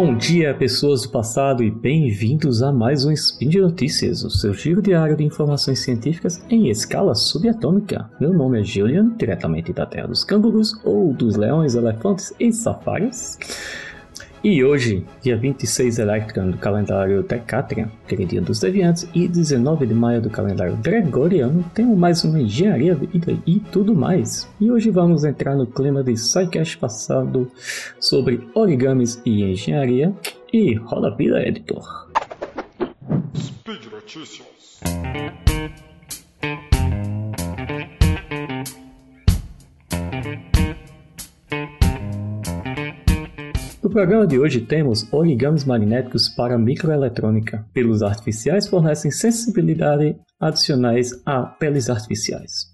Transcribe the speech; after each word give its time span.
Bom 0.00 0.14
dia, 0.14 0.54
pessoas 0.54 1.02
do 1.02 1.08
passado, 1.08 1.60
e 1.60 1.72
bem-vindos 1.72 2.62
a 2.62 2.70
mais 2.70 3.04
um 3.04 3.10
Spin 3.10 3.48
de 3.48 3.60
Notícias, 3.60 4.22
o 4.22 4.30
seu 4.30 4.54
giro 4.54 4.80
diário 4.80 5.16
de 5.16 5.24
informações 5.24 5.80
científicas 5.80 6.40
em 6.48 6.68
escala 6.68 7.16
subatômica. 7.16 8.08
Meu 8.20 8.32
nome 8.32 8.60
é 8.60 8.62
Julian, 8.62 9.12
diretamente 9.16 9.72
da 9.72 9.84
Terra 9.86 10.06
dos 10.06 10.22
Cangurus, 10.22 10.72
ou 10.84 11.12
dos 11.12 11.34
leões, 11.34 11.74
elefantes 11.74 12.32
e 12.38 12.52
safaris. 12.52 13.40
E 14.42 14.62
hoje, 14.62 15.04
dia 15.20 15.36
26 15.36 15.98
Electron 15.98 16.50
do 16.50 16.58
calendário 16.58 17.24
Decatrian, 17.24 17.90
dia 18.28 18.40
dos 18.40 18.60
deviantes, 18.60 19.08
e 19.12 19.26
19 19.26 19.84
de 19.84 19.94
maio 19.94 20.22
do 20.22 20.30
calendário 20.30 20.76
Gregoriano, 20.76 21.64
temos 21.74 21.98
mais 21.98 22.22
uma 22.22 22.40
engenharia 22.40 22.94
vida 22.94 23.36
e 23.44 23.58
tudo 23.58 23.94
mais. 23.94 24.48
E 24.60 24.70
hoje 24.70 24.90
vamos 24.90 25.24
entrar 25.24 25.56
no 25.56 25.66
clima 25.66 26.04
de 26.04 26.16
SciCast 26.16 26.78
passado 26.78 27.50
sobre 27.98 28.48
origamis 28.54 29.20
e 29.26 29.42
engenharia. 29.42 30.14
E 30.52 30.74
roda 30.74 31.08
a 31.08 31.14
vida, 31.14 31.42
editor. 31.42 32.08
Speed 33.34 33.86
Notícias. 33.90 34.48
No 43.88 43.92
programa 43.92 44.26
de 44.26 44.38
hoje 44.38 44.60
temos 44.60 45.10
origamis 45.10 45.64
magnéticos 45.64 46.28
para 46.28 46.58
microeletrônica. 46.58 47.64
Pelos 47.72 48.02
artificiais 48.02 48.66
fornecem 48.66 49.10
sensibilidade 49.10 50.14
adicionais 50.38 51.22
a 51.24 51.40
peles 51.44 51.88
artificiais. 51.88 52.66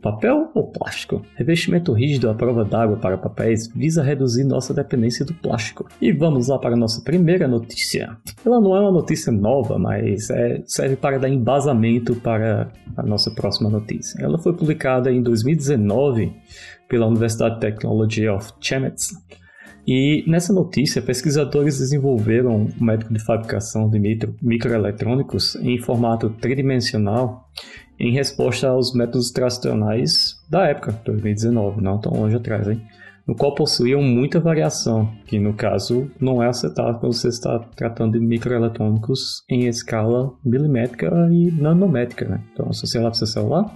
Papel 0.00 0.50
ou 0.54 0.72
plástico? 0.72 1.20
Revestimento 1.34 1.92
rígido 1.92 2.30
à 2.30 2.34
prova 2.34 2.64
d'água 2.64 2.96
para 2.96 3.18
papéis 3.18 3.68
visa 3.68 4.02
reduzir 4.02 4.44
nossa 4.44 4.72
dependência 4.72 5.26
do 5.26 5.34
plástico. 5.34 5.86
E 6.00 6.10
vamos 6.10 6.48
lá 6.48 6.58
para 6.58 6.72
a 6.72 6.78
nossa 6.78 7.02
primeira 7.02 7.46
notícia. 7.46 8.16
Ela 8.42 8.58
não 8.58 8.74
é 8.74 8.80
uma 8.80 8.92
notícia 8.92 9.30
nova, 9.30 9.78
mas 9.78 10.30
é, 10.30 10.62
serve 10.64 10.96
para 10.96 11.18
dar 11.18 11.28
embasamento 11.28 12.14
para 12.14 12.72
a 12.96 13.02
nossa 13.02 13.30
próxima 13.30 13.68
notícia. 13.68 14.24
Ela 14.24 14.38
foi 14.38 14.54
publicada 14.54 15.12
em 15.12 15.20
2019 15.20 16.32
pela 16.88 17.06
Universidade 17.06 17.60
Technology 17.60 18.26
of 18.26 18.54
Chemnitz 18.58 19.12
e 19.86 20.24
nessa 20.26 20.52
notícia, 20.52 21.00
pesquisadores 21.00 21.78
desenvolveram 21.78 22.56
um 22.56 22.84
método 22.84 23.14
de 23.14 23.24
fabricação 23.24 23.88
de 23.88 23.98
micro, 23.98 24.34
microeletrônicos 24.42 25.54
em 25.56 25.78
formato 25.78 26.30
tridimensional 26.30 27.48
em 27.98 28.12
resposta 28.12 28.68
aos 28.68 28.92
métodos 28.92 29.30
tradicionais 29.30 30.34
da 30.50 30.66
época, 30.66 31.00
2019, 31.04 31.80
não 31.80 31.98
tão 31.98 32.12
longe 32.12 32.36
atrás, 32.36 32.68
hein? 32.68 32.82
no 33.26 33.34
qual 33.34 33.54
possuíam 33.54 34.00
muita 34.00 34.38
variação, 34.38 35.12
que 35.26 35.38
no 35.38 35.52
caso 35.52 36.08
não 36.20 36.40
é 36.42 36.46
aceitável 36.46 37.00
quando 37.00 37.12
você 37.12 37.28
está 37.28 37.58
tratando 37.74 38.12
de 38.12 38.24
microeletrônicos 38.24 39.42
em 39.50 39.66
escala 39.66 40.32
milimétrica 40.44 41.10
e 41.32 41.50
nanométrica. 41.50 42.24
Né? 42.26 42.40
Então, 42.52 42.72
se 42.72 42.86
você 42.86 42.98
olhar 42.98 43.08
para 43.08 43.14
o 43.14 43.18
seu 43.18 43.26
celular, 43.26 43.74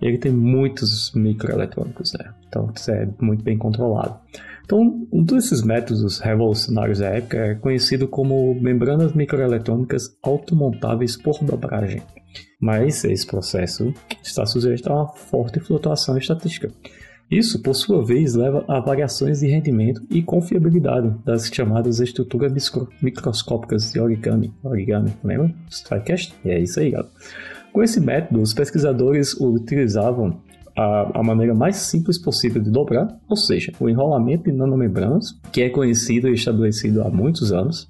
ele 0.00 0.18
tem 0.18 0.32
muitos 0.32 1.12
microeletrônicos, 1.14 2.12
né? 2.14 2.32
então 2.48 2.70
isso 2.74 2.90
é 2.90 3.08
muito 3.20 3.42
bem 3.42 3.58
controlado. 3.58 4.18
Então, 4.64 5.08
um 5.12 5.24
desses 5.24 5.62
métodos 5.62 6.20
revolucionários 6.20 7.00
da 7.00 7.08
época 7.08 7.36
é 7.36 7.54
conhecido 7.56 8.06
como 8.06 8.54
membranas 8.54 9.12
microeletrônicas 9.12 10.16
automontáveis 10.22 11.16
por 11.16 11.42
dobragem. 11.42 12.00
Mas 12.60 13.02
esse 13.04 13.26
processo 13.26 13.92
está 14.22 14.46
sujeito 14.46 14.88
a 14.88 14.94
uma 14.94 15.08
forte 15.08 15.58
flutuação 15.58 16.16
estatística. 16.16 16.70
Isso, 17.28 17.60
por 17.62 17.74
sua 17.74 18.04
vez, 18.04 18.34
leva 18.34 18.64
a 18.68 18.78
variações 18.80 19.40
de 19.40 19.48
rendimento 19.48 20.02
e 20.10 20.22
confiabilidade 20.22 21.14
das 21.24 21.46
chamadas 21.46 22.00
estruturas 22.00 22.52
micro 22.52 22.88
microscópicas 23.02 23.92
de 23.92 24.00
origami. 24.00 24.52
Origami, 24.62 25.12
lembra? 25.22 25.54
Strikecast? 25.68 26.34
É 26.44 26.58
isso 26.58 26.78
aí, 26.78 26.90
galera. 26.90 27.10
Com 27.72 27.82
esse 27.82 28.00
método, 28.00 28.40
os 28.40 28.52
pesquisadores 28.52 29.34
utilizavam 29.40 30.40
a, 30.76 31.20
a, 31.20 31.22
maneira 31.22 31.54
mais 31.54 31.76
simples 31.76 32.18
possível 32.18 32.60
de 32.60 32.70
dobrar, 32.70 33.08
ou 33.28 33.36
seja, 33.36 33.72
o 33.78 33.88
enrolamento 33.88 34.50
de 34.50 34.56
nanomembranas, 34.56 35.38
que 35.52 35.62
é 35.62 35.68
conhecido 35.68 36.28
e 36.28 36.34
estabelecido 36.34 37.02
há 37.02 37.10
muitos 37.10 37.52
anos. 37.52 37.88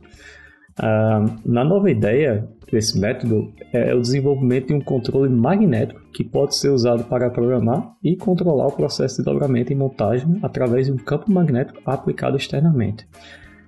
Ah, 0.78 1.24
na 1.44 1.64
nova 1.64 1.90
ideia 1.90 2.48
desse 2.70 2.98
método 2.98 3.52
é 3.72 3.94
o 3.94 4.00
desenvolvimento 4.00 4.68
de 4.68 4.74
um 4.74 4.80
controle 4.80 5.28
magnético 5.28 6.00
que 6.12 6.24
pode 6.24 6.54
ser 6.54 6.70
usado 6.70 7.04
para 7.04 7.28
programar 7.28 7.94
e 8.02 8.16
controlar 8.16 8.68
o 8.68 8.72
processo 8.72 9.18
de 9.18 9.24
dobramento 9.24 9.72
e 9.72 9.74
montagem 9.74 10.38
através 10.42 10.86
de 10.86 10.92
um 10.92 10.96
campo 10.96 11.30
magnético 11.30 11.80
aplicado 11.84 12.36
externamente. 12.36 13.06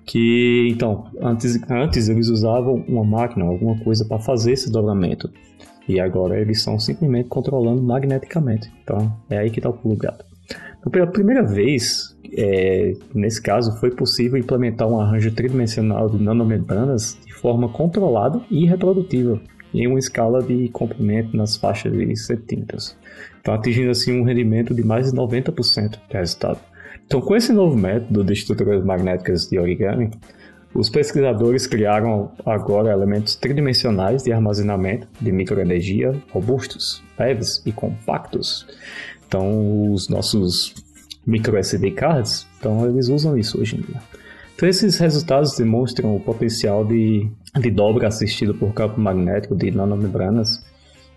Que 0.05 0.67
então, 0.69 1.05
antes, 1.21 1.59
antes 1.69 2.09
eles 2.09 2.29
usavam 2.29 2.83
uma 2.87 3.03
máquina, 3.03 3.45
alguma 3.45 3.77
coisa 3.83 4.05
para 4.05 4.19
fazer 4.19 4.53
esse 4.53 4.71
dobramento. 4.71 5.29
E 5.87 5.99
agora 5.99 6.39
eles 6.39 6.59
estão 6.59 6.79
simplesmente 6.79 7.27
controlando 7.27 7.81
magneticamente. 7.81 8.71
Então 8.83 9.11
é 9.29 9.37
aí 9.37 9.49
que 9.49 9.59
está 9.59 9.69
o 9.69 9.73
pulo 9.73 9.95
gato. 9.95 10.25
Então, 10.79 10.91
pela 10.91 11.07
primeira 11.07 11.41
vez, 11.41 12.13
é, 12.37 12.93
nesse 13.13 13.41
caso, 13.41 13.79
foi 13.79 13.91
possível 13.91 14.37
implementar 14.37 14.87
um 14.87 14.99
arranjo 14.99 15.31
tridimensional 15.31 16.09
de 16.09 16.21
nanomembranas 16.21 17.17
de 17.25 17.33
forma 17.33 17.69
controlada 17.69 18.41
e 18.51 18.65
reprodutível, 18.65 19.39
em 19.73 19.87
uma 19.87 19.97
escala 19.97 20.43
de 20.43 20.67
comprimento 20.69 21.35
nas 21.37 21.55
faixas 21.55 21.93
de 21.93 22.15
centímetros. 22.17 22.97
Então, 23.39 23.53
atingindo 23.53 23.91
assim 23.91 24.19
um 24.19 24.23
rendimento 24.23 24.73
de 24.73 24.83
mais 24.83 25.11
de 25.11 25.17
90% 25.17 25.99
de 26.09 26.17
resultado. 26.17 26.59
Então, 27.05 27.21
com 27.21 27.35
esse 27.35 27.53
novo 27.53 27.77
método 27.77 28.23
de 28.23 28.33
estruturas 28.33 28.83
magnéticas 28.83 29.47
de 29.47 29.57
origami, 29.59 30.11
os 30.73 30.89
pesquisadores 30.89 31.67
criaram 31.67 32.31
agora 32.45 32.91
elementos 32.91 33.35
tridimensionais 33.35 34.23
de 34.23 34.31
armazenamento 34.31 35.07
de 35.21 35.31
microenergia 35.31 36.15
robustos, 36.31 37.03
leves 37.17 37.61
e 37.65 37.71
compactos. 37.71 38.65
Então, 39.27 39.91
os 39.91 40.09
nossos 40.09 40.73
micro 41.25 41.57
SD 41.57 41.91
cards, 41.91 42.47
então 42.59 42.85
eles 42.87 43.07
usam 43.07 43.37
isso 43.37 43.61
hoje 43.61 43.77
em 43.77 43.81
dia. 43.81 44.01
Então, 44.55 44.67
esses 44.67 44.97
resultados 44.97 45.55
demonstram 45.55 46.15
o 46.15 46.19
potencial 46.19 46.85
de, 46.85 47.29
de 47.59 47.71
dobra 47.71 48.07
assistido 48.07 48.53
por 48.53 48.73
campo 48.73 48.99
magnético 48.99 49.55
de 49.55 49.71
nanomembranas 49.71 50.63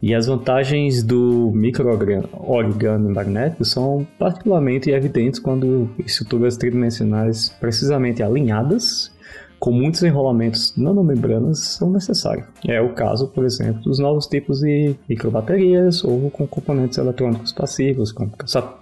e 0.03 0.15
as 0.15 0.27
vantagens 0.27 1.03
do 1.03 1.50
micro-origami 1.55 3.12
magnético 3.12 3.65
são 3.65 4.06
particularmente 4.19 4.91
evidentes 4.91 5.41
quando 5.41 5.91
estruturas 5.99 6.56
tridimensionais 6.56 7.49
precisamente 7.59 8.23
alinhadas 8.23 9.11
com 9.59 9.71
muitos 9.71 10.03
enrolamentos 10.03 10.77
nanomembranas 10.77 11.61
são 11.61 11.91
necessários. 11.91 12.47
É 12.67 12.81
o 12.81 12.93
caso, 12.94 13.28
por 13.28 13.44
exemplo, 13.44 13.83
dos 13.83 13.99
novos 13.99 14.27
tipos 14.27 14.61
de 14.61 14.94
microbaterias 15.09 16.05
ou 16.05 16.31
com 16.31 16.47
componentes 16.47 16.99
eletrônicos 16.99 17.53
passivos, 17.53 18.12
como 18.12 18.33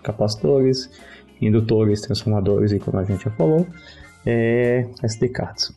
capacitores, 0.02 0.90
indutores, 1.40 2.00
transformadores 2.00 2.72
e, 2.72 2.78
como 2.78 2.98
a 2.98 3.04
gente 3.04 3.24
já 3.24 3.30
falou, 3.30 3.66
é, 4.26 4.86
SD 5.02 5.28
cards. 5.28 5.72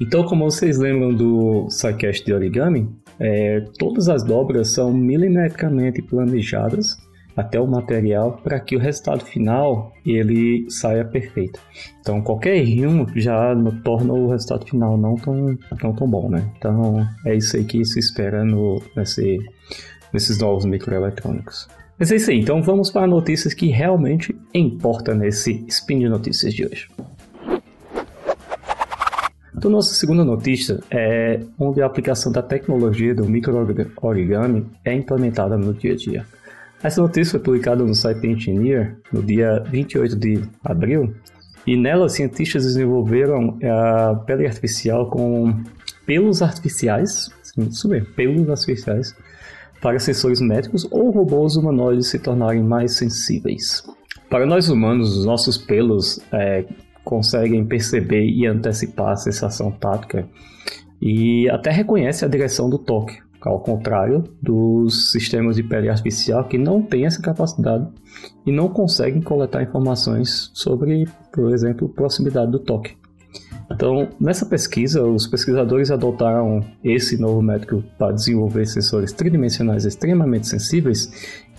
Então, 0.00 0.24
como 0.24 0.44
vocês 0.44 0.78
lembram 0.78 1.12
do 1.12 1.68
SciCast 1.70 2.24
de 2.24 2.32
origami, 2.32 2.88
é, 3.18 3.64
todas 3.78 4.08
as 4.08 4.22
dobras 4.22 4.70
são 4.70 4.92
milimetricamente 4.92 6.00
planejadas 6.02 6.96
até 7.38 7.60
o 7.60 7.68
material 7.68 8.40
para 8.42 8.58
que 8.58 8.74
o 8.74 8.80
resultado 8.80 9.24
final 9.24 9.92
ele 10.04 10.68
saia 10.68 11.04
perfeito. 11.04 11.60
Então 12.00 12.20
qualquer 12.20 12.56
erro 12.56 13.06
já 13.14 13.54
torna 13.84 14.12
o 14.12 14.28
resultado 14.28 14.66
final 14.66 14.98
não 14.98 15.14
tão, 15.14 15.56
tão, 15.80 15.94
tão 15.94 16.10
bom, 16.10 16.28
né? 16.28 16.44
Então 16.58 17.06
é 17.24 17.36
isso 17.36 17.56
aí 17.56 17.64
que 17.64 17.84
se 17.84 18.00
espera 18.00 18.44
no, 18.44 18.82
nesse, 18.96 19.38
nesses 20.12 20.40
novos 20.40 20.64
microeletrônicos. 20.64 21.68
Mas 21.96 22.10
é 22.10 22.16
isso 22.16 22.30
aí, 22.30 22.40
então 22.40 22.60
vamos 22.60 22.90
para 22.90 23.06
notícias 23.06 23.54
que 23.54 23.66
realmente 23.66 24.36
importam 24.52 25.14
nesse 25.14 25.64
Spin 25.68 26.00
de 26.00 26.08
Notícias 26.08 26.52
de 26.52 26.66
hoje. 26.66 26.88
Então, 29.56 29.72
nossa 29.72 29.92
segunda 29.92 30.24
notícia 30.24 30.78
é 30.88 31.40
onde 31.58 31.82
a 31.82 31.86
aplicação 31.86 32.30
da 32.30 32.40
tecnologia 32.40 33.12
do 33.12 33.24
micro-origami 33.24 34.66
é 34.84 34.94
implementada 34.94 35.58
no 35.58 35.74
dia 35.74 35.94
a 35.94 35.96
dia. 35.96 36.37
Essa 36.82 37.02
notícia 37.02 37.32
foi 37.32 37.40
publicada 37.40 37.84
no 37.84 37.94
site 37.94 38.26
Engineer 38.26 38.96
no 39.12 39.22
dia 39.22 39.58
28 39.68 40.16
de 40.16 40.42
abril 40.64 41.12
e 41.66 41.76
nela 41.76 42.08
cientistas 42.08 42.64
desenvolveram 42.64 43.58
a 43.62 44.14
pele 44.26 44.46
artificial 44.46 45.10
com 45.10 45.62
pelos 46.06 46.40
artificiais, 46.40 47.28
isso 47.42 47.88
mesmo, 47.88 48.06
pelos 48.14 48.48
artificiais, 48.48 49.14
para 49.80 49.98
sensores 49.98 50.40
médicos 50.40 50.86
ou 50.90 51.10
robôs 51.10 51.56
humanoides 51.56 52.08
se 52.08 52.18
tornarem 52.18 52.62
mais 52.62 52.96
sensíveis. 52.96 53.82
Para 54.30 54.46
nós 54.46 54.68
humanos, 54.68 55.16
os 55.16 55.26
nossos 55.26 55.58
pelos 55.58 56.20
é, 56.32 56.64
conseguem 57.04 57.64
perceber 57.66 58.24
e 58.24 58.46
antecipar 58.46 59.10
a 59.10 59.16
sensação 59.16 59.70
tática 59.70 60.28
e 61.00 61.48
até 61.50 61.70
reconhece 61.70 62.24
a 62.24 62.28
direção 62.28 62.68
do 62.70 62.78
toque, 62.78 63.18
ao 63.40 63.60
contrário 63.60 64.24
dos 64.42 65.12
sistemas 65.12 65.56
de 65.56 65.62
pele 65.62 65.88
artificial 65.88 66.44
que 66.44 66.58
não 66.58 66.82
têm 66.82 67.06
essa 67.06 67.22
capacidade 67.22 67.86
e 68.44 68.52
não 68.52 68.68
conseguem 68.68 69.22
coletar 69.22 69.62
informações 69.62 70.50
sobre, 70.54 71.06
por 71.32 71.52
exemplo, 71.52 71.88
proximidade 71.88 72.50
do 72.50 72.58
toque. 72.58 72.96
Então, 73.70 74.08
nessa 74.18 74.46
pesquisa, 74.46 75.02
os 75.02 75.26
pesquisadores 75.26 75.90
adotaram 75.90 76.64
esse 76.82 77.18
novo 77.20 77.42
método 77.42 77.84
para 77.98 78.14
desenvolver 78.14 78.66
sensores 78.66 79.12
tridimensionais 79.12 79.84
extremamente 79.84 80.48
sensíveis 80.48 81.10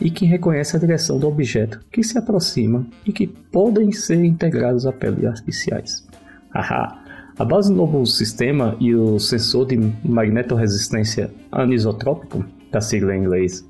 e 0.01 0.09
que 0.09 0.25
reconhecem 0.25 0.77
a 0.77 0.81
direção 0.81 1.19
do 1.19 1.27
objeto 1.27 1.79
que 1.91 2.01
se 2.01 2.17
aproxima 2.17 2.85
e 3.05 3.13
que 3.13 3.27
podem 3.27 3.91
ser 3.91 4.23
integrados 4.23 4.87
a 4.87 4.91
peles 4.91 5.23
artificiais. 5.23 6.07
Haha! 6.51 6.98
A 7.39 7.45
base 7.45 7.69
do 7.69 7.75
novo 7.75 8.05
sistema 8.05 8.75
e 8.79 8.93
o 8.93 9.17
sensor 9.17 9.65
de 9.65 9.77
magnetoresistência 10.03 11.33
anisotrópico, 11.51 12.45
da 12.69 12.81
sigla 12.81 13.15
em 13.15 13.21
inglês 13.21 13.67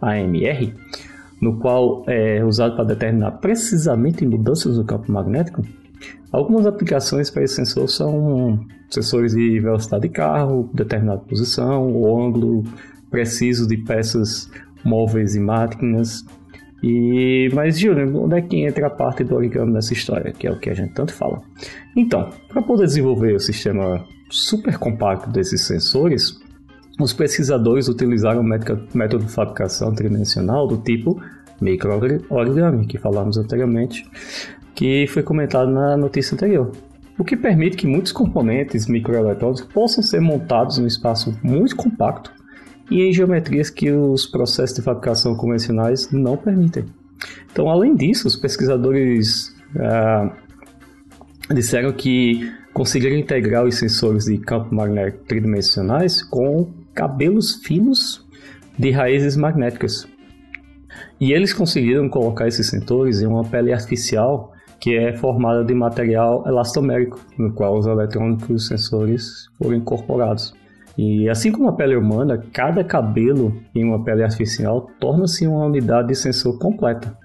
AMR, 0.00 0.74
no 1.40 1.58
qual 1.58 2.02
é 2.08 2.44
usado 2.44 2.74
para 2.74 2.86
determinar 2.86 3.32
precisamente 3.32 4.26
mudanças 4.26 4.76
no 4.76 4.84
campo 4.84 5.12
magnético, 5.12 5.62
Algumas 6.32 6.64
aplicações 6.64 7.28
para 7.28 7.44
esse 7.44 7.56
sensor 7.56 7.88
são 7.88 8.58
sensores 8.88 9.34
de 9.34 9.60
velocidade 9.60 10.08
de 10.08 10.08
carro, 10.08 10.70
determinada 10.72 11.20
posição, 11.20 11.86
ângulo 12.18 12.64
preciso 13.10 13.68
de 13.68 13.76
peças 13.76 14.50
móveis 14.82 15.34
e 15.36 15.40
máquinas. 15.40 16.24
E 16.82 17.48
mas 17.52 17.78
Júlio, 17.78 18.24
onde 18.24 18.36
é 18.36 18.42
que 18.42 18.56
entra 18.56 18.88
a 18.88 18.90
parte 18.90 19.22
do 19.22 19.36
origami 19.36 19.72
nessa 19.72 19.92
história, 19.92 20.32
que 20.32 20.46
é 20.46 20.50
o 20.50 20.58
que 20.58 20.68
a 20.68 20.74
gente 20.74 20.92
tanto 20.92 21.12
fala? 21.12 21.40
Então, 21.96 22.30
para 22.48 22.60
poder 22.60 22.86
desenvolver 22.86 23.34
o 23.34 23.40
sistema 23.40 24.04
super 24.28 24.76
compacto 24.78 25.30
desses 25.30 25.60
sensores, 25.60 26.40
os 26.98 27.12
pesquisadores 27.12 27.88
utilizaram 27.88 28.40
o 28.40 28.44
método 28.44 29.24
de 29.24 29.32
fabricação 29.32 29.94
tridimensional 29.94 30.66
do 30.66 30.78
tipo 30.78 31.22
micro-origami, 31.60 32.86
que 32.86 32.98
falamos 32.98 33.36
anteriormente, 33.36 34.04
que 34.74 35.06
foi 35.06 35.22
comentado 35.22 35.70
na 35.70 35.96
notícia 35.96 36.34
anterior. 36.34 36.72
O 37.16 37.24
que 37.24 37.36
permite 37.36 37.76
que 37.76 37.86
muitos 37.86 38.10
componentes 38.10 38.88
microeletrônicos 38.88 39.62
possam 39.72 40.02
ser 40.02 40.20
montados 40.20 40.78
em 40.78 40.82
um 40.82 40.86
espaço 40.86 41.38
muito 41.42 41.76
compacto 41.76 42.32
e 42.92 43.08
em 43.08 43.12
geometrias 43.12 43.70
que 43.70 43.90
os 43.90 44.26
processos 44.26 44.76
de 44.76 44.82
fabricação 44.82 45.34
convencionais 45.34 46.10
não 46.12 46.36
permitem. 46.36 46.84
Então, 47.50 47.70
além 47.70 47.94
disso, 47.94 48.28
os 48.28 48.36
pesquisadores 48.36 49.54
ah, 49.78 50.36
disseram 51.54 51.92
que 51.92 52.52
conseguiram 52.74 53.16
integrar 53.16 53.64
os 53.64 53.76
sensores 53.76 54.24
de 54.24 54.36
campo 54.38 54.74
magnético 54.74 55.24
tridimensionais 55.24 56.22
com 56.22 56.70
cabelos 56.94 57.56
finos 57.64 58.26
de 58.78 58.90
raízes 58.90 59.36
magnéticas. 59.36 60.06
E 61.18 61.32
eles 61.32 61.54
conseguiram 61.54 62.08
colocar 62.08 62.46
esses 62.46 62.66
sensores 62.68 63.22
em 63.22 63.26
uma 63.26 63.44
pele 63.44 63.72
artificial 63.72 64.52
que 64.80 64.96
é 64.96 65.16
formada 65.16 65.64
de 65.64 65.72
material 65.72 66.42
elastomérico, 66.46 67.20
no 67.38 67.52
qual 67.52 67.78
os 67.78 67.86
eletrônicos 67.86 68.64
e 68.64 68.68
sensores 68.68 69.46
foram 69.56 69.76
incorporados. 69.76 70.52
E 70.96 71.28
assim 71.28 71.50
como 71.50 71.68
a 71.68 71.72
pele 71.72 71.96
humana, 71.96 72.42
cada 72.52 72.84
cabelo 72.84 73.54
em 73.74 73.84
uma 73.84 74.04
pele 74.04 74.22
artificial 74.22 74.90
torna-se 75.00 75.46
uma 75.46 75.64
unidade 75.64 76.08
de 76.08 76.14
sensor 76.14 76.58
completa, 76.58 77.16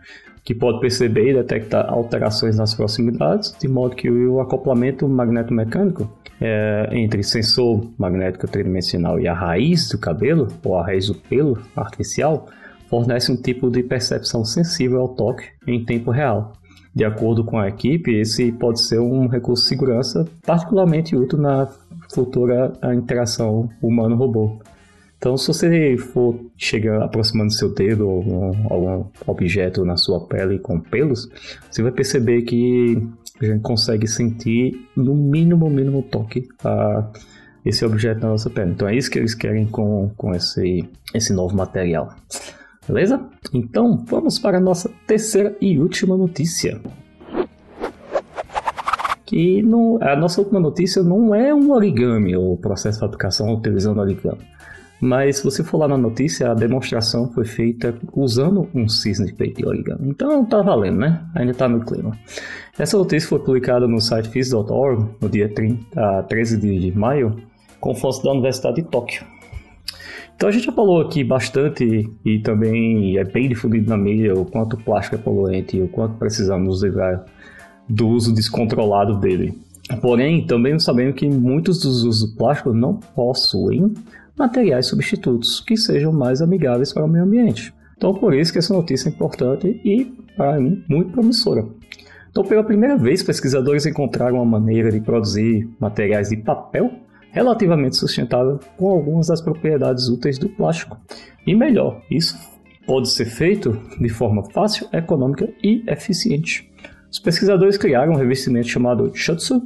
que 0.43 0.55
pode 0.55 0.79
perceber 0.79 1.31
e 1.31 1.33
detectar 1.33 1.89
alterações 1.89 2.57
nas 2.57 2.73
proximidades, 2.73 3.53
de 3.59 3.67
modo 3.67 3.95
que 3.95 4.09
o 4.09 4.39
acoplamento 4.39 5.07
magneto-mecânico 5.07 6.09
é, 6.39 6.89
entre 6.91 7.21
sensor 7.23 7.91
magnético 7.97 8.47
tridimensional 8.47 9.19
e 9.19 9.27
a 9.27 9.33
raiz 9.33 9.89
do 9.89 9.97
cabelo, 9.97 10.47
ou 10.63 10.77
a 10.77 10.85
raiz 10.85 11.07
do 11.07 11.15
pelo 11.15 11.59
artificial, 11.75 12.47
fornece 12.89 13.31
um 13.31 13.35
tipo 13.35 13.69
de 13.69 13.83
percepção 13.83 14.45
sensível 14.45 15.01
ao 15.01 15.09
toque 15.09 15.43
em 15.67 15.83
tempo 15.83 16.09
real, 16.09 16.53
de 16.97 17.05
acordo 17.05 17.43
com 17.43 17.59
a 17.59 17.67
equipe, 17.67 18.11
esse 18.19 18.51
pode 18.51 18.81
ser 18.81 18.99
um 18.99 19.27
recurso 19.27 19.61
de 19.61 19.69
segurança 19.69 20.27
particularmente 20.43 21.15
útil 21.15 21.37
na 21.37 21.67
futura 22.13 22.73
interação 22.93 23.69
humano-robô. 23.81 24.59
Então, 25.17 25.35
se 25.35 25.47
você 25.47 25.97
for 25.97 26.39
chegar 26.55 27.01
aproximando 27.03 27.51
seu 27.51 27.73
dedo 27.73 28.07
ou 28.07 28.17
algum, 28.17 28.73
algum, 28.73 29.05
objeto 29.25 29.83
na 29.83 29.97
sua 29.97 30.27
pele 30.27 30.59
com 30.59 30.79
pelos, 30.79 31.27
você 31.69 31.81
vai 31.81 31.91
perceber 31.91 32.43
que 32.43 33.01
a 33.41 33.45
gente 33.45 33.61
consegue 33.61 34.07
sentir 34.07 34.87
no 34.95 35.15
mínimo, 35.15 35.69
mínimo 35.69 36.03
toque 36.03 36.47
a 36.63 37.11
esse 37.65 37.83
objeto 37.83 38.21
na 38.21 38.29
nossa 38.29 38.49
pele. 38.49 38.71
Então, 38.71 38.87
é 38.87 38.95
isso 38.95 39.09
que 39.09 39.17
eles 39.17 39.33
querem 39.33 39.65
com, 39.65 40.11
com 40.15 40.35
esse, 40.35 40.87
esse 41.13 41.33
novo 41.33 41.55
material. 41.55 42.15
Beleza? 42.87 43.19
Então 43.53 43.97
vamos 44.07 44.39
para 44.39 44.57
a 44.57 44.61
nossa 44.61 44.89
terceira 45.05 45.55
e 45.59 45.77
última 45.77 46.15
notícia. 46.15 46.79
Não, 49.63 49.99
a 50.01 50.15
nossa 50.15 50.41
última 50.41 50.59
notícia 50.59 51.03
não 51.03 51.35
é 51.35 51.53
um 51.53 51.71
origami, 51.71 52.35
ou 52.35 52.57
processo 52.57 52.97
de 52.97 53.01
fabricação 53.01 53.53
utilizando 53.53 53.99
origami. 53.99 54.41
Mas 54.99 55.37
se 55.37 55.43
você 55.43 55.63
for 55.63 55.77
lá 55.77 55.87
na 55.87 55.97
notícia, 55.97 56.49
a 56.49 56.55
demonstração 56.55 57.31
foi 57.31 57.45
feita 57.45 57.93
usando 58.13 58.67
um 58.73 58.87
cisne 58.87 59.31
feito 59.31 59.57
de 59.57 59.65
origami. 59.67 60.09
Então 60.09 60.43
tá 60.43 60.61
valendo, 60.61 60.97
né? 60.97 61.23
Ainda 61.35 61.53
tá 61.53 61.69
no 61.69 61.85
clima. 61.85 62.17
Essa 62.79 62.97
notícia 62.97 63.29
foi 63.29 63.39
publicada 63.39 63.87
no 63.87 64.01
site 64.01 64.29
phys.org 64.29 65.05
no 65.21 65.29
dia 65.29 65.53
30, 65.53 66.23
13 66.23 66.57
de 66.57 66.97
maio, 66.97 67.35
com 67.79 67.93
fontes 67.93 68.23
da 68.23 68.31
Universidade 68.31 68.81
de 68.81 68.87
Tóquio. 68.87 69.23
Então 70.35 70.49
a 70.49 70.51
gente 70.51 70.65
já 70.65 70.71
falou 70.71 71.01
aqui 71.01 71.23
bastante 71.23 72.09
e 72.23 72.39
também 72.39 73.17
é 73.17 73.23
bem 73.23 73.49
difundido 73.49 73.89
na 73.89 73.97
mídia 73.97 74.33
o 74.35 74.45
quanto 74.45 74.73
o 74.73 74.83
plástico 74.83 75.15
é 75.15 75.19
poluente 75.19 75.77
e 75.77 75.81
o 75.81 75.87
quanto 75.87 76.15
precisamos 76.15 76.83
livrar 76.83 77.25
do 77.87 78.07
uso 78.07 78.33
descontrolado 78.33 79.19
dele. 79.19 79.57
Porém, 80.01 80.45
também 80.45 80.77
sabemos 80.79 81.15
que 81.15 81.27
muitos 81.29 81.79
dos 81.79 82.03
usos 82.03 82.29
do 82.29 82.37
plástico 82.37 82.73
não 82.73 82.95
possuem 82.95 83.93
materiais 84.37 84.87
substitutos 84.87 85.61
que 85.61 85.77
sejam 85.77 86.11
mais 86.11 86.41
amigáveis 86.41 86.93
para 86.93 87.05
o 87.05 87.07
meio 87.07 87.23
ambiente. 87.23 87.73
Então, 87.95 88.13
por 88.13 88.33
isso 88.33 88.51
que 88.51 88.59
essa 88.59 88.73
notícia 88.73 89.09
é 89.09 89.11
importante 89.11 89.81
e, 89.83 90.05
para 90.35 90.59
mim, 90.59 90.83
muito 90.87 91.11
promissora. 91.11 91.65
Então, 92.29 92.43
pela 92.43 92.63
primeira 92.63 92.95
vez, 92.97 93.23
pesquisadores 93.23 93.85
encontraram 93.85 94.35
uma 94.35 94.45
maneira 94.45 94.91
de 94.91 95.01
produzir 95.01 95.67
materiais 95.79 96.29
de 96.29 96.37
papel 96.37 96.91
relativamente 97.31 97.95
sustentável 97.95 98.59
com 98.77 98.89
algumas 98.89 99.27
das 99.27 99.41
propriedades 99.41 100.07
úteis 100.07 100.37
do 100.37 100.49
plástico. 100.49 100.97
E 101.45 101.55
melhor, 101.55 102.01
isso 102.11 102.37
pode 102.85 103.09
ser 103.09 103.25
feito 103.25 103.79
de 103.99 104.09
forma 104.09 104.43
fácil, 104.51 104.87
econômica 104.93 105.49
e 105.63 105.83
eficiente. 105.87 106.71
Os 107.11 107.19
pesquisadores 107.19 107.77
criaram 107.77 108.13
um 108.13 108.17
revestimento 108.17 108.67
chamado 108.67 109.11
Shutsu, 109.13 109.65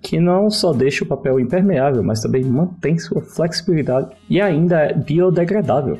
que 0.00 0.20
não 0.20 0.48
só 0.50 0.72
deixa 0.72 1.04
o 1.04 1.06
papel 1.06 1.40
impermeável, 1.40 2.02
mas 2.02 2.20
também 2.20 2.44
mantém 2.44 2.98
sua 2.98 3.20
flexibilidade 3.20 4.10
e 4.30 4.40
ainda 4.40 4.80
é 4.80 4.94
biodegradável. 4.94 5.98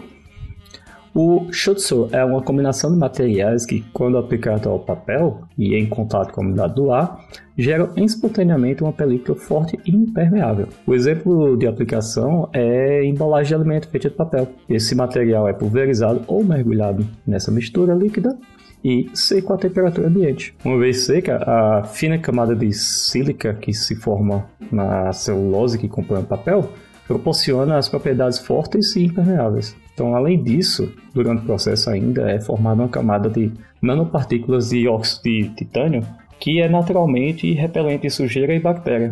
O 1.19 1.50
Shutsu 1.50 2.11
é 2.12 2.23
uma 2.23 2.43
combinação 2.43 2.93
de 2.93 2.99
materiais 2.99 3.64
que, 3.64 3.83
quando 3.90 4.19
aplicado 4.19 4.69
ao 4.69 4.78
papel 4.78 5.40
e 5.57 5.75
em 5.75 5.88
contato 5.88 6.31
com 6.31 6.43
a 6.43 6.45
umidade 6.45 6.75
do 6.75 6.93
ar, 6.93 7.25
geram 7.57 7.88
espontaneamente 7.97 8.83
uma 8.83 8.93
película 8.93 9.35
forte 9.35 9.81
e 9.87 9.97
impermeável. 9.97 10.69
O 10.87 10.95
exemplo 10.95 11.57
de 11.57 11.66
aplicação 11.66 12.50
é 12.52 13.02
embalagem 13.02 13.49
de 13.49 13.55
alimento 13.55 13.88
feita 13.88 14.11
de 14.11 14.14
papel. 14.14 14.47
Esse 14.69 14.95
material 14.95 15.49
é 15.49 15.55
pulverizado 15.55 16.23
ou 16.26 16.45
mergulhado 16.45 17.07
nessa 17.26 17.50
mistura 17.50 17.95
líquida 17.95 18.38
e 18.87 19.11
seco 19.14 19.52
à 19.52 19.57
temperatura 19.59 20.07
ambiente. 20.07 20.55
Uma 20.64 20.78
vez 20.78 21.00
seca, 21.00 21.38
a 21.38 21.83
fina 21.83 22.19
camada 22.19 22.55
de 22.55 22.73
sílica 22.73 23.52
que 23.52 23.75
se 23.75 23.97
forma 23.97 24.49
na 24.71 25.12
celulose 25.12 25.76
que 25.76 25.88
compõe 25.88 26.21
o 26.21 26.25
papel 26.25 26.71
proporciona 27.05 27.78
as 27.78 27.88
propriedades 27.88 28.38
fortes 28.38 28.95
e 28.95 29.02
impermeáveis. 29.02 29.76
Então, 29.93 30.14
além 30.14 30.40
disso, 30.40 30.93
durante 31.12 31.43
o 31.43 31.47
processo 31.47 31.90
ainda 31.90 32.31
é 32.31 32.40
formada 32.40 32.83
uma 32.83 32.88
camada 32.88 33.28
de 33.28 33.50
nanopartículas 33.83 34.69
de 34.69 34.87
óxido 34.87 35.23
de 35.25 35.49
titânio 35.57 36.07
que 36.38 36.61
é 36.61 36.69
naturalmente 36.69 37.52
repelente 37.55 38.09
sujeira 38.09 38.55
e 38.55 38.61
bactéria. 38.61 39.11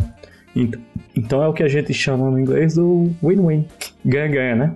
Então 1.17 1.43
é 1.43 1.49
o 1.49 1.53
que 1.53 1.65
a 1.65 1.69
gente 1.69 1.93
chama 1.93 2.31
no 2.31 2.39
inglês 2.39 2.77
do 2.77 3.11
win-win, 3.21 3.65
ganha-ganha, 4.05 4.55
né? 4.55 4.75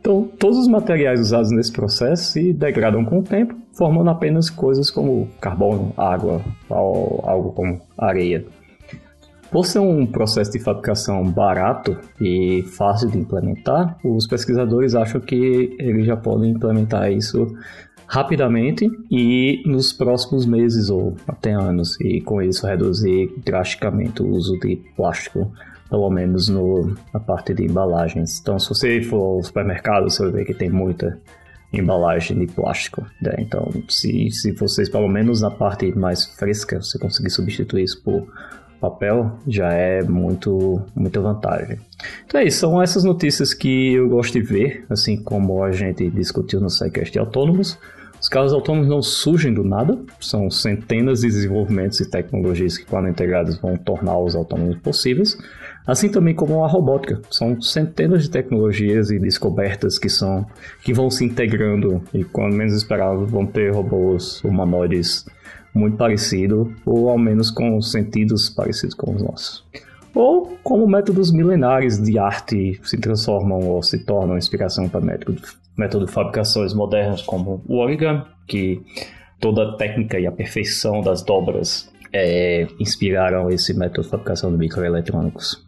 Então, 0.00 0.30
todos 0.38 0.58
os 0.58 0.68
materiais 0.68 1.20
usados 1.20 1.50
nesse 1.50 1.72
processo 1.72 2.32
se 2.32 2.52
degradam 2.52 3.04
com 3.04 3.18
o 3.18 3.22
tempo, 3.22 3.56
formando 3.78 4.10
apenas 4.10 4.50
coisas 4.50 4.90
como 4.90 5.28
carbono, 5.40 5.94
água, 5.96 6.42
ou 6.68 7.22
algo 7.24 7.52
como 7.52 7.80
areia. 7.96 8.44
Por 9.52 9.64
ser 9.64 9.78
um 9.78 10.04
processo 10.04 10.50
de 10.50 10.58
fabricação 10.58 11.24
barato 11.24 11.96
e 12.20 12.64
fácil 12.76 13.08
de 13.08 13.18
implementar, 13.18 13.96
os 14.04 14.26
pesquisadores 14.26 14.96
acham 14.96 15.20
que 15.20 15.76
eles 15.78 16.04
já 16.04 16.16
podem 16.16 16.50
implementar 16.50 17.10
isso 17.10 17.46
rapidamente 18.06 18.90
e 19.10 19.62
nos 19.64 19.92
próximos 19.92 20.44
meses 20.44 20.90
ou 20.90 21.14
até 21.26 21.52
anos, 21.52 21.98
e 22.00 22.20
com 22.20 22.42
isso 22.42 22.66
reduzir 22.66 23.32
drasticamente 23.44 24.22
o 24.22 24.28
uso 24.28 24.58
de 24.58 24.76
plástico, 24.96 25.50
pelo 25.88 26.10
menos 26.10 26.48
no, 26.48 26.94
na 27.14 27.20
parte 27.20 27.54
de 27.54 27.64
embalagens. 27.64 28.40
Então, 28.40 28.58
se 28.58 28.68
você 28.68 29.00
for 29.02 29.36
ao 29.36 29.42
supermercado, 29.42 30.10
você 30.10 30.22
vai 30.24 30.32
ver 30.32 30.44
que 30.46 30.54
tem 30.54 30.68
muita 30.68 31.18
embalagem 31.72 32.38
de 32.38 32.46
plástico. 32.46 33.06
Né? 33.20 33.34
Então, 33.38 33.70
se, 33.88 34.30
se 34.30 34.52
vocês, 34.52 34.88
pelo 34.88 35.08
menos 35.08 35.42
na 35.42 35.50
parte 35.50 35.96
mais 35.96 36.24
fresca, 36.24 36.80
você 36.80 36.98
conseguir 36.98 37.30
substituir 37.30 37.84
isso 37.84 38.02
por 38.02 38.26
papel 38.80 39.32
já 39.46 39.72
é 39.72 40.02
muito 40.02 40.80
muita 40.94 41.20
vantagem. 41.20 41.78
Então 42.24 42.40
é 42.40 42.44
isso, 42.44 42.60
são 42.60 42.80
essas 42.80 43.04
notícias 43.04 43.52
que 43.52 43.94
eu 43.94 44.08
gosto 44.08 44.32
de 44.32 44.40
ver, 44.40 44.84
assim 44.88 45.16
como 45.16 45.62
a 45.62 45.72
gente 45.72 46.08
discutiu 46.10 46.60
no 46.60 46.70
SciCast 46.70 47.18
Autônomos. 47.18 47.78
Os 48.20 48.28
carros 48.28 48.52
autônomos 48.52 48.88
não 48.88 49.00
surgem 49.00 49.54
do 49.54 49.62
nada, 49.62 49.96
são 50.20 50.50
centenas 50.50 51.20
de 51.20 51.28
desenvolvimentos 51.28 52.00
e 52.00 52.10
tecnologias 52.10 52.76
que, 52.76 52.84
quando 52.84 53.08
integrados, 53.08 53.58
vão 53.58 53.76
tornar 53.76 54.18
os 54.18 54.34
autônomos 54.34 54.76
possíveis, 54.78 55.38
assim 55.88 56.08
também 56.08 56.34
como 56.34 56.62
a 56.62 56.68
robótica. 56.68 57.20
São 57.30 57.60
centenas 57.60 58.22
de 58.22 58.30
tecnologias 58.30 59.10
e 59.10 59.18
descobertas 59.18 59.98
que 59.98 60.08
são 60.08 60.46
que 60.84 60.92
vão 60.92 61.10
se 61.10 61.24
integrando 61.24 62.00
e, 62.14 62.22
quando 62.22 62.54
menos 62.54 62.74
esperado, 62.74 63.26
vão 63.26 63.44
ter 63.44 63.72
robôs 63.72 64.44
humanoides 64.44 65.26
muito 65.74 65.96
parecidos, 65.96 66.68
ou 66.84 67.08
ao 67.08 67.18
menos 67.18 67.50
com 67.50 67.80
sentidos 67.80 68.48
parecidos 68.50 68.94
com 68.94 69.14
os 69.14 69.22
nossos 69.22 69.64
ou 70.14 70.58
como 70.64 70.86
métodos 70.88 71.30
milenares 71.30 72.02
de 72.02 72.18
arte 72.18 72.80
se 72.82 72.96
transformam 72.98 73.60
ou 73.60 73.82
se 73.82 74.04
tornam 74.04 74.36
inspiração 74.36 74.88
para 74.88 75.00
métodos 75.00 75.56
método 75.78 76.06
de 76.06 76.12
fabricações 76.12 76.74
modernas 76.74 77.22
como 77.22 77.62
o 77.68 77.76
origami, 77.78 78.24
que 78.46 78.82
toda 79.38 79.62
a 79.62 79.76
técnica 79.76 80.18
e 80.18 80.26
a 80.26 80.32
perfeição 80.32 81.00
das 81.00 81.22
dobras 81.22 81.88
é, 82.12 82.66
inspiraram 82.78 83.50
esse 83.50 83.74
método 83.74 84.02
de 84.02 84.08
fabricação 84.08 84.50
de 84.50 84.58
microeletrônicos. 84.58 85.62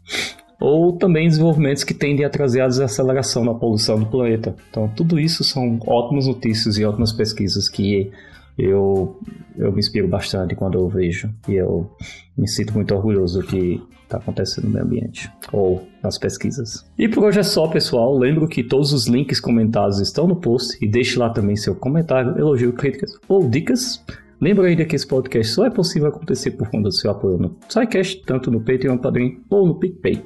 Ou 0.60 0.92
também 0.92 1.26
desenvolvimentos 1.26 1.84
que 1.84 1.94
tendem 1.94 2.24
a 2.24 2.30
trazer 2.30 2.60
a 2.60 2.66
desaceleração 2.66 3.44
na 3.44 3.54
poluição 3.54 3.98
do 3.98 4.06
planeta. 4.06 4.54
Então, 4.68 4.88
tudo 4.88 5.18
isso 5.18 5.42
são 5.42 5.78
ótimas 5.86 6.26
notícias 6.26 6.76
e 6.76 6.84
ótimas 6.84 7.12
pesquisas 7.12 7.68
que 7.68 8.12
eu, 8.58 9.18
eu 9.56 9.72
me 9.72 9.78
inspiro 9.78 10.06
bastante 10.06 10.54
quando 10.54 10.78
eu 10.78 10.86
vejo. 10.88 11.30
E 11.48 11.54
eu 11.54 11.90
me 12.36 12.46
sinto 12.46 12.74
muito 12.74 12.94
orgulhoso 12.94 13.42
que 13.42 13.80
está 14.02 14.18
acontecendo 14.18 14.64
no 14.64 14.70
meio 14.70 14.84
ambiente 14.84 15.30
ou 15.52 15.86
nas 16.02 16.18
pesquisas. 16.18 16.84
E 16.98 17.08
por 17.08 17.24
hoje 17.24 17.40
é 17.40 17.42
só, 17.44 17.66
pessoal. 17.68 18.18
Lembro 18.18 18.48
que 18.48 18.62
todos 18.62 18.92
os 18.92 19.06
links 19.06 19.40
comentados 19.40 20.00
estão 20.00 20.26
no 20.26 20.36
post 20.36 20.76
e 20.84 20.88
deixe 20.88 21.18
lá 21.18 21.30
também 21.30 21.56
seu 21.56 21.74
comentário, 21.74 22.36
elogio, 22.36 22.72
críticas 22.72 23.12
ou 23.28 23.48
dicas. 23.48 24.04
Lembra 24.40 24.68
ainda 24.68 24.84
que 24.84 24.96
esse 24.96 25.06
podcast 25.06 25.52
só 25.52 25.66
é 25.66 25.70
possível 25.70 26.08
acontecer 26.08 26.52
por 26.52 26.70
conta 26.70 26.88
do 26.88 26.92
seu 26.92 27.10
apoio 27.10 27.36
no 27.36 27.56
SciCast, 27.68 28.22
tanto 28.24 28.50
no 28.50 28.60
Patreon 28.60 28.96
Padrim 28.96 29.42
ou 29.50 29.66
no 29.66 29.78
PicPay. 29.78 30.24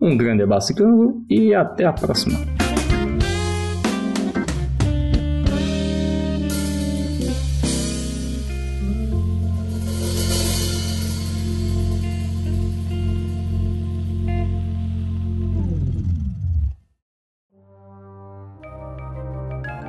Um 0.00 0.16
grande 0.16 0.42
abraço 0.42 0.72
e 1.28 1.54
até 1.54 1.84
a 1.84 1.92
próxima! 1.92 2.61